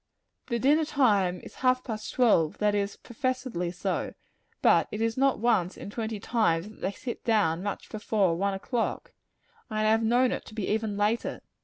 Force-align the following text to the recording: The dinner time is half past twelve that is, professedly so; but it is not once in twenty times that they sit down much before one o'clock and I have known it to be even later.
The 0.47 0.57
dinner 0.57 0.83
time 0.83 1.39
is 1.41 1.53
half 1.61 1.83
past 1.83 2.11
twelve 2.13 2.57
that 2.57 2.73
is, 2.73 2.95
professedly 2.97 3.69
so; 3.69 4.13
but 4.63 4.87
it 4.91 4.99
is 4.99 5.15
not 5.15 5.37
once 5.37 5.77
in 5.77 5.91
twenty 5.91 6.19
times 6.19 6.69
that 6.69 6.81
they 6.81 6.91
sit 6.91 7.23
down 7.23 7.61
much 7.61 7.87
before 7.89 8.35
one 8.35 8.55
o'clock 8.55 9.13
and 9.69 9.77
I 9.77 9.91
have 9.91 10.01
known 10.01 10.31
it 10.31 10.43
to 10.45 10.55
be 10.55 10.69
even 10.69 10.97
later. 10.97 11.43